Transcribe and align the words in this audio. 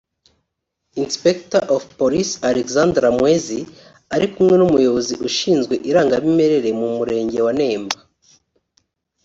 Inspector 1.03 1.61
of 1.75 1.81
Police 1.99 2.33
Alexandre 2.49 3.07
Mwezi 3.17 3.59
ari 4.13 4.25
kumwe 4.33 4.55
n’Umuyobozi 4.57 5.13
ushinzwe 5.27 5.75
irangamimerere 5.89 6.69
mu 6.79 6.87
murenge 6.97 7.39
wa 7.45 7.53
Nemba 7.59 7.97